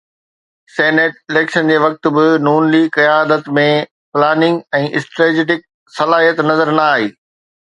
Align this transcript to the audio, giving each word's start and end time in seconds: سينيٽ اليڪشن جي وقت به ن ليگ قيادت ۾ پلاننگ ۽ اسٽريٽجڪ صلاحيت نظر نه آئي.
سينيٽ 0.75 1.17
اليڪشن 1.33 1.69
جي 1.71 1.75
وقت 1.83 2.09
به 2.15 2.23
ن 2.47 2.71
ليگ 2.75 2.89
قيادت 2.95 3.51
۾ 3.59 3.67
پلاننگ 4.17 4.65
۽ 4.81 4.89
اسٽريٽجڪ 5.01 5.63
صلاحيت 6.01 6.43
نظر 6.51 6.75
نه 6.81 6.89
آئي. 6.89 7.09